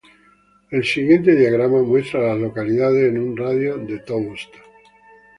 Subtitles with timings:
[0.71, 4.51] El siguiente diagrama muestra a las localidades en un radio de de Toast.